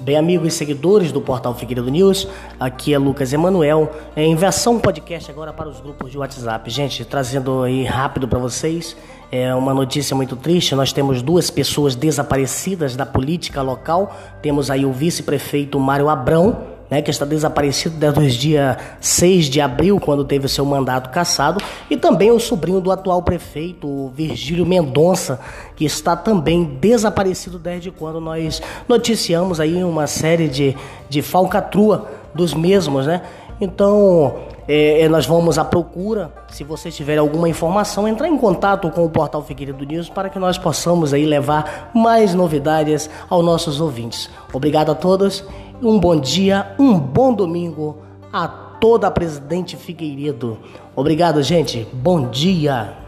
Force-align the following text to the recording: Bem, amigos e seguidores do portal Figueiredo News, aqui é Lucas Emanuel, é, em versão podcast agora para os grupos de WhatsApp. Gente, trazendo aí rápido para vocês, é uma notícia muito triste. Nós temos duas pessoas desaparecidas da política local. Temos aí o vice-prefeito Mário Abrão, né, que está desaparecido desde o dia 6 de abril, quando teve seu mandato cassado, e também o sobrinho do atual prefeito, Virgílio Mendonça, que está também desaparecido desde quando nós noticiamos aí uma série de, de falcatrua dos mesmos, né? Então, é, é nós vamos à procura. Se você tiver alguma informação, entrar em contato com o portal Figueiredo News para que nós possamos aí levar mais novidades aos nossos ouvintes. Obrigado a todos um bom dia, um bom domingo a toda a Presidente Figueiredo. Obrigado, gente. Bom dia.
Bem, 0.00 0.16
amigos 0.16 0.54
e 0.54 0.56
seguidores 0.56 1.12
do 1.12 1.20
portal 1.20 1.54
Figueiredo 1.54 1.90
News, 1.90 2.26
aqui 2.58 2.94
é 2.94 2.98
Lucas 2.98 3.34
Emanuel, 3.34 3.92
é, 4.16 4.24
em 4.24 4.34
versão 4.34 4.78
podcast 4.78 5.30
agora 5.30 5.52
para 5.52 5.68
os 5.68 5.78
grupos 5.78 6.10
de 6.10 6.16
WhatsApp. 6.16 6.70
Gente, 6.70 7.04
trazendo 7.04 7.62
aí 7.62 7.84
rápido 7.84 8.26
para 8.26 8.38
vocês, 8.38 8.96
é 9.30 9.54
uma 9.54 9.74
notícia 9.74 10.16
muito 10.16 10.36
triste. 10.36 10.74
Nós 10.74 10.90
temos 10.90 11.20
duas 11.20 11.50
pessoas 11.50 11.94
desaparecidas 11.94 12.96
da 12.96 13.04
política 13.04 13.60
local. 13.60 14.16
Temos 14.40 14.70
aí 14.70 14.86
o 14.86 14.92
vice-prefeito 14.92 15.78
Mário 15.78 16.08
Abrão, 16.08 16.69
né, 16.90 17.00
que 17.00 17.10
está 17.10 17.24
desaparecido 17.24 17.96
desde 17.96 18.20
o 18.20 18.28
dia 18.28 18.76
6 19.00 19.46
de 19.46 19.60
abril, 19.60 20.00
quando 20.00 20.24
teve 20.24 20.48
seu 20.48 20.66
mandato 20.66 21.10
cassado, 21.10 21.62
e 21.88 21.96
também 21.96 22.32
o 22.32 22.40
sobrinho 22.40 22.80
do 22.80 22.90
atual 22.90 23.22
prefeito, 23.22 24.08
Virgílio 24.08 24.66
Mendonça, 24.66 25.38
que 25.76 25.84
está 25.84 26.16
também 26.16 26.64
desaparecido 26.64 27.58
desde 27.58 27.90
quando 27.92 28.20
nós 28.20 28.60
noticiamos 28.88 29.60
aí 29.60 29.84
uma 29.84 30.08
série 30.08 30.48
de, 30.48 30.76
de 31.08 31.22
falcatrua 31.22 32.06
dos 32.34 32.52
mesmos, 32.52 33.06
né? 33.06 33.22
Então, 33.60 34.34
é, 34.66 35.02
é 35.02 35.08
nós 35.08 35.26
vamos 35.26 35.58
à 35.58 35.64
procura. 35.64 36.32
Se 36.48 36.64
você 36.64 36.90
tiver 36.90 37.18
alguma 37.18 37.48
informação, 37.48 38.08
entrar 38.08 38.26
em 38.26 38.38
contato 38.38 38.90
com 38.90 39.04
o 39.04 39.10
portal 39.10 39.42
Figueiredo 39.42 39.84
News 39.84 40.08
para 40.08 40.30
que 40.30 40.38
nós 40.38 40.56
possamos 40.56 41.12
aí 41.12 41.26
levar 41.26 41.90
mais 41.94 42.34
novidades 42.34 43.10
aos 43.28 43.44
nossos 43.44 43.80
ouvintes. 43.80 44.30
Obrigado 44.52 44.90
a 44.90 44.94
todos 44.94 45.44
um 45.82 45.98
bom 45.98 46.18
dia, 46.18 46.74
um 46.78 46.98
bom 46.98 47.32
domingo 47.32 47.98
a 48.32 48.46
toda 48.48 49.06
a 49.06 49.10
Presidente 49.10 49.76
Figueiredo. 49.76 50.58
Obrigado, 50.94 51.42
gente. 51.42 51.86
Bom 51.92 52.28
dia. 52.28 52.99